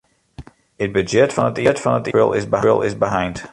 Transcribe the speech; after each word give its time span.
It 0.83 0.93
budzjet 0.95 1.35
fan 1.35 1.49
it 1.51 1.61
iepenloftspul 1.71 2.79
is 2.87 2.95
beheind. 3.05 3.37